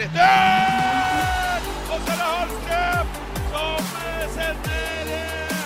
[0.00, 1.68] retur!
[1.90, 3.14] Og så er det Hallstrøm
[3.52, 5.62] som eh, sender eh,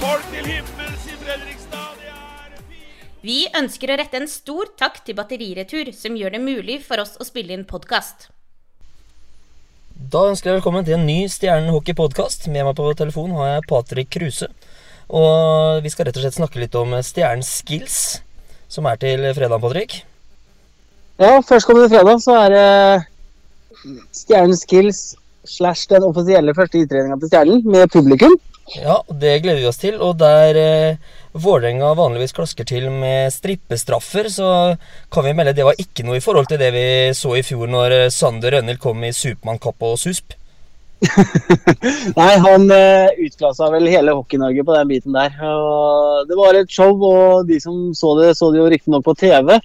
[0.00, 1.90] folk til himmels i Fredrikstad.
[3.20, 7.18] Vi ønsker å rette en stor takk til Batteriretur, som gjør det mulig for oss
[7.20, 8.30] å spille inn podkast.
[9.92, 12.48] Da ønsker jeg velkommen til en ny Stjernen hockey-podkast.
[12.48, 14.48] Med meg på telefon har jeg Patrick Kruse.
[15.12, 17.98] Og vi skal rett og slett snakke litt om Stjernens skills,
[18.72, 20.00] som er til fredag, Patrick.
[21.20, 22.68] Ja, førstkommende fredag så er det
[24.16, 25.00] Stjernen Skills
[25.44, 28.38] slash den offisielle første idretninga til Stjernen med publikum.
[28.72, 29.98] Ja, det gleder vi oss til.
[30.00, 34.50] Og der eh, Vålerenga vanligvis klasker til med strippestraffer, så
[35.12, 36.84] kan vi melde det var ikke noe i forhold til det vi
[37.18, 40.36] så i fjor når eh, Sander Rønhild kom i Supermann-kapp og susp.
[42.20, 45.36] Nei, han eh, utklassa vel hele Hockey-Norge på den biten der.
[45.44, 49.16] Og det var et show, og de som så det, så det jo riktignok på
[49.20, 49.58] TV.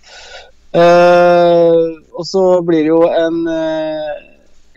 [0.75, 1.79] Eh,
[2.15, 4.15] og så blir det jo en, uh,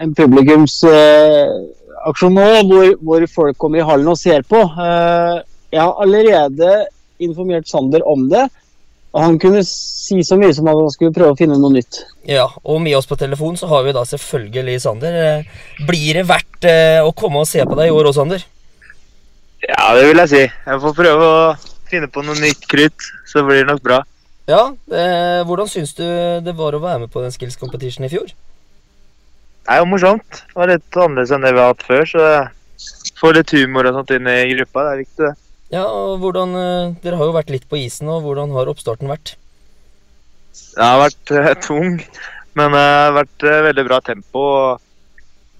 [0.03, 4.61] en publikumsaksjon nå, hvor, hvor folk kommer i hallen og ser på.
[4.63, 5.37] Eh,
[5.75, 6.87] jeg har allerede
[7.23, 8.49] informert Sander om det.
[9.17, 12.03] Og han kunne si så mye som at han skulle prøve å finne noe nytt.
[12.29, 15.13] Ja, og med oss på telefon så har vi da selvfølgelig Sander.
[15.25, 15.45] Eh,
[15.89, 18.41] Blir det verdt eh, å komme og se på deg i år òg, Sander?
[19.65, 20.45] Ja, det vil jeg si.
[20.45, 21.57] Jeg får prøve å
[21.89, 23.99] finne på noe nytt krutt, så blir det nok bra.
[24.49, 24.63] Ja,
[24.97, 26.05] eh, hvordan syns du
[26.45, 28.31] det var å være med på den skills competition i fjor?
[28.33, 30.41] Det er jo morsomt.
[30.49, 32.29] Det var litt annerledes enn det vi har hatt før, så
[33.21, 34.87] få litt humor og sånt inn i gruppa.
[34.87, 35.35] Det er viktig, det.
[35.77, 39.11] Ja, og hvordan, eh, Dere har jo vært litt på isen, og hvordan har oppstarten
[39.13, 39.35] vært?
[40.57, 41.99] Det har vært eh, tung,
[42.57, 44.47] men det har vært eh, veldig bra tempo.
[44.49, 44.81] Og,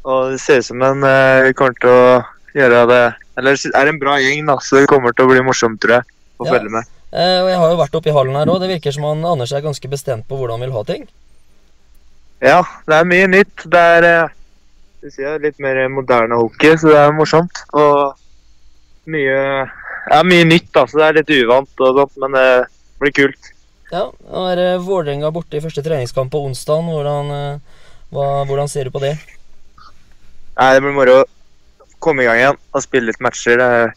[0.09, 2.23] og det ser ut som en eh, kommer til å
[2.57, 3.03] gjøre det
[3.39, 6.15] Eller er en bra gjeng, da, så det kommer til å bli morsomt, tror jeg,
[6.41, 6.55] å Ja.
[6.57, 6.89] følge med.
[7.13, 8.61] Eh, og Jeg har jo vært oppe i hallen her òg.
[8.63, 11.07] Det virker som han Anders er ganske bestemt på hvordan han vil ha ting.
[12.45, 13.65] Ja, det er mye nytt.
[13.67, 14.35] Det er eh,
[14.99, 17.61] det sier litt mer moderne hockey, så det er morsomt.
[17.79, 18.17] Og
[19.11, 19.39] mye,
[20.11, 22.49] ja, mye nytt, da, så det er litt uvant og sånt, men det
[22.99, 23.53] blir kult.
[23.93, 26.83] Ja, Nå er eh, Vålerenga borte i første treningskamp på onsdag.
[26.91, 27.79] Hvordan, eh,
[28.11, 29.15] hvordan ser du på det?
[30.59, 31.29] Nei, det blir moro å
[32.03, 33.63] komme i gang igjen og spille litt matcher.
[33.63, 33.95] Det er,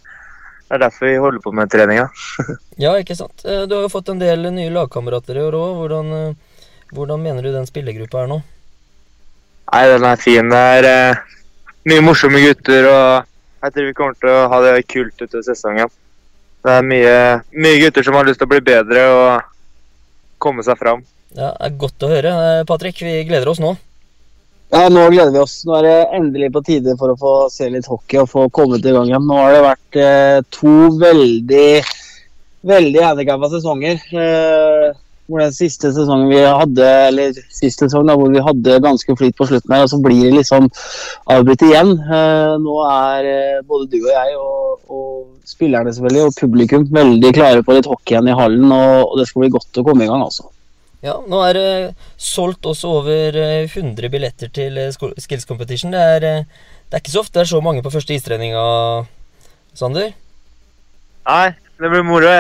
[0.72, 2.06] det er derfor vi holder på med treninga.
[2.80, 3.44] Ja, ikke sant?
[3.44, 5.74] Eh, Du har jo fått en del nye lagkamerater i år òg.
[5.82, 6.62] Hvordan, eh,
[6.96, 8.38] hvordan mener du den spillergruppa er nå?
[9.74, 10.48] Nei, den er fin.
[10.50, 11.20] Det er eh,
[11.92, 13.28] mye morsomme gutter, og
[13.66, 15.92] jeg tror vi kommer til å ha det kult utover sesongen.
[16.64, 17.14] Det er mye,
[17.52, 19.52] mye gutter som har lyst til å bli bedre og
[20.40, 21.04] komme seg fram.
[21.36, 22.34] Ja, det er Godt å høre.
[22.70, 23.76] Patrick, vi gleder oss nå.
[24.72, 25.58] Ja, nå gleder vi oss.
[25.68, 28.86] Nå er det endelig på tide for å få se litt hockey og få kommet
[28.88, 29.26] i gang igjen.
[29.28, 31.72] Nå har det vært eh, to veldig,
[32.72, 34.00] veldig handikappa sesonger.
[34.16, 34.94] Eh,
[35.32, 39.36] hvor den siste sesongen vi hadde, eller siste sesong da, hvor vi hadde ganske flyt
[39.40, 40.72] på slutten her, og så blir det liksom
[41.36, 41.94] avbrutt igjen.
[42.00, 47.36] Eh, nå er eh, både du og jeg og, og spillerne selvfølgelig, og publikum veldig
[47.36, 50.08] klare på litt hockey igjen i hallen, og, og det skal bli godt å komme
[50.08, 50.48] i gang, altså.
[51.02, 51.70] Ja, Nå er det
[52.22, 55.94] solgt også over eh, 100 billetter til eh, Skills Competition.
[55.96, 58.62] Det er, eh, det er ikke så ofte det er så mange på første istreninga,
[59.74, 60.12] Sander.
[61.26, 61.48] Nei,
[61.82, 62.36] det blir moro.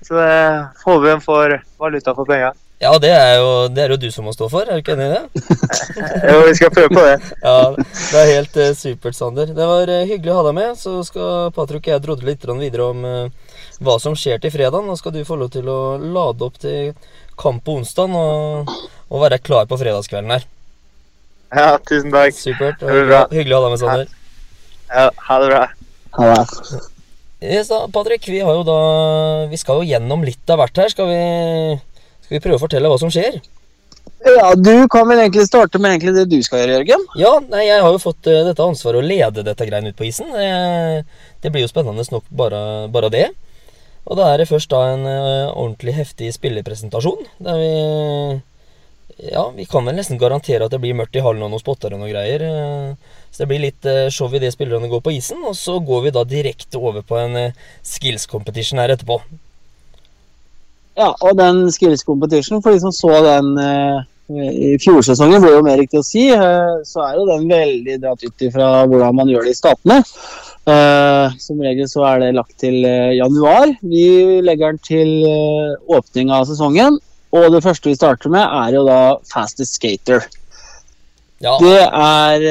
[0.00, 0.32] Så det
[0.80, 2.54] håper vi får valuta for penga.
[2.80, 4.94] Ja, det er, jo, det er jo du som må stå for, er du ikke
[4.96, 5.42] enig i det?
[6.30, 7.16] Jo, vi skal prøve på det.
[7.44, 9.50] Ja, det er helt eh, supert, Sander.
[9.52, 10.78] Det var eh, hyggelig å ha deg med.
[10.80, 13.50] Så skal Patrick og jeg drodle litt videre om eh,
[13.84, 14.86] hva som skjer til fredag.
[14.86, 16.94] Nå skal du få lov til å lade opp til
[17.40, 18.72] kamp på onsdag og,
[19.12, 20.48] og være klar på fredagskvelden her.
[21.52, 22.32] Ja, tusen takk.
[22.38, 22.80] Supert.
[22.80, 23.20] og Det bra.
[23.34, 24.16] hyggelig å ha deg med, Sander.
[24.88, 25.60] Ja, ha det bra.
[26.16, 26.80] Ha det.
[27.40, 28.80] Yes, da, Patrick, vi har jo da
[29.48, 30.90] Vi skal jo gjennom litt av hvert her.
[30.92, 31.20] Skal vi,
[32.30, 33.40] skal vi prøve å fortelle hva som skjer?
[34.22, 37.02] Ja, Du kan vel egentlig starte med egentlig det du skal gjøre, Jørgen.
[37.18, 40.06] Ja, nei, jeg har jo fått uh, dette ansvaret å lede dette greiene ut på
[40.06, 40.30] isen.
[40.30, 41.00] Eh,
[41.42, 42.60] det blir jo spennende nok bare,
[42.94, 43.24] bare det.
[44.06, 47.26] Og da er det først da en uh, ordentlig heftig spillerpresentasjon.
[47.42, 47.74] Der vi
[49.34, 51.92] Ja, vi kan vel nesten garantere at det blir mørkt i hallen og noen spotter
[51.92, 52.46] og noen greier.
[53.34, 56.24] så det blir litt show idet spillerne går på isen, og så går vi da
[56.24, 57.52] direkte over på en
[57.82, 59.18] skills competition her etterpå.
[60.98, 64.00] Ja, og den skills competition, for de som så den eh,
[64.30, 68.24] i fjorsesongen, blir jo mer riktig å si, eh, så er jo den veldig dratt
[68.26, 70.00] ut ifra hvordan man gjør det i statene.
[70.70, 72.82] Eh, som regel så er det lagt til
[73.16, 73.72] januar.
[73.80, 75.14] Vi legger den til
[75.90, 77.00] åpning av sesongen.
[77.30, 79.00] Og det første vi starter med, er jo da
[79.30, 80.26] Fastest Skater.
[81.40, 82.42] Ja, Det er,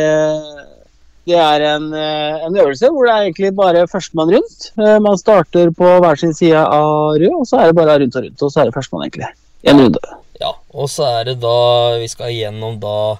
[1.30, 4.70] det er en, eh, en øvelse hvor det er egentlig bare førstemann rundt.
[4.80, 8.18] Eh, Man starter på hver sin side av rød, og så er det bare rundt
[8.18, 8.42] og rundt.
[8.46, 9.30] Og så er det førstemann, egentlig.
[9.70, 10.02] En runde.
[10.40, 13.18] Ja, og så er det da Vi skal gjennom da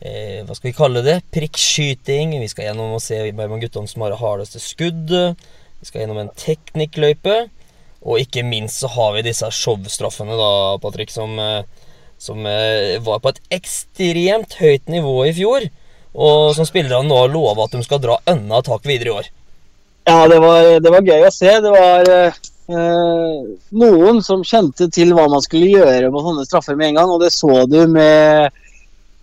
[0.00, 1.18] eh, Hva skal vi kalle det?
[1.34, 2.32] Prikkskyting.
[2.40, 5.44] Vi skal gjennom og se hvem av guttene som har det hardeste skuddet.
[5.82, 7.36] Vi skal gjennom en teknikkløype.
[8.02, 11.62] Og ikke minst så har vi disse showstraffene, da, Patrick, som, eh,
[12.18, 15.68] som var på et ekstremt høyt nivå i fjor.
[16.12, 19.28] Og som spillerne nå har lova at de skal dra enda tak videre i år.
[20.08, 21.52] Ja, det var, det var gøy å se.
[21.62, 22.40] Det var eh,
[23.82, 27.22] noen som kjente til hva man skulle gjøre på sånne straffer med en gang, og
[27.22, 28.60] det så du med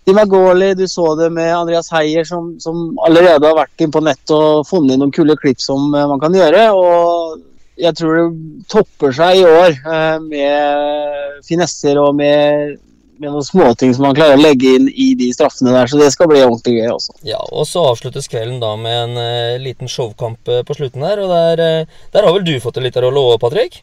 [0.08, 4.32] Dimagoli, du så det med Andreas Heier, som, som allerede har vært inn på nett
[4.34, 6.66] og funnet noen kule klipp som eh, man kan gjøre.
[6.74, 7.46] og
[7.80, 12.76] jeg tror det topper seg i år eh, med finesser og med,
[13.20, 15.90] med noen småting som man klarer å legge inn i de straffene der.
[15.90, 17.18] Så det skal bli ordentlig gøy også.
[17.26, 21.20] Ja, og så avsluttes kvelden da med en uh, liten showkamp eh, på slutten her.
[21.20, 23.82] Og der, uh, der har vel du fått en liten rolle òg, Patrick?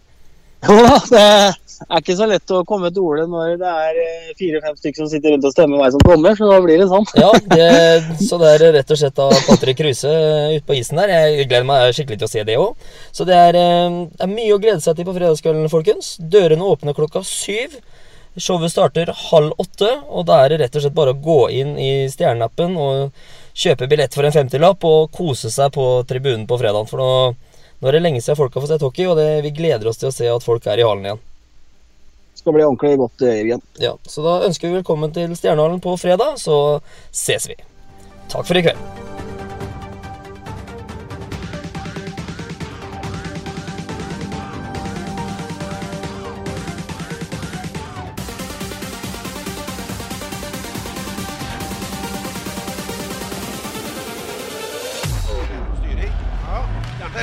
[1.78, 3.98] Ja, det er ikke så lett å komme til ordet når det er
[4.40, 7.06] fire-fem stykker som sitter rundt og stemmer meg som dommer, så da blir det sånn.
[7.22, 7.68] Ja, det,
[8.26, 10.16] så det er rett og slett av Patrick Kruse
[10.56, 11.14] ute på isen der.
[11.14, 12.90] Jeg gleder meg skikkelig til å se det òg.
[13.14, 16.16] Så det er, er mye å glede seg til på fredagskvelden, folkens.
[16.18, 17.78] Dørene åpner klokka syv.
[18.38, 21.74] Showet starter halv åtte, og da er det rett og slett bare å gå inn
[21.82, 23.16] i Stjerneappen og
[23.58, 26.86] kjøpe billett for en femtilapp og kose seg på tribunen på fredag.
[26.92, 27.10] For nå,
[27.82, 29.98] nå er det lenge siden folk har fått sett hockey, og det, vi gleder oss
[30.02, 31.24] til å se at folk er i hallen igjen.
[32.38, 33.48] Det skal bli ordentlig godt Jørgen.
[33.50, 33.66] igjen.
[33.82, 36.80] Ja, Så da ønsker vi velkommen til Stjernehallen på fredag, så
[37.10, 37.58] ses vi.
[38.30, 39.07] Takk for i kveld.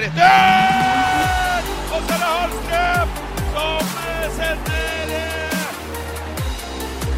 [0.01, 1.61] Den er.
[1.95, 3.09] Og så er det Hallstrøm
[3.55, 5.69] som eh, sender eh,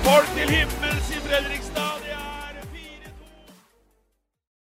[0.04, 1.65] folk til himmels i Fredrikstad.